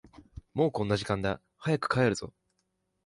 [0.55, 2.33] もうこんな時間だ、早く帰るぞ。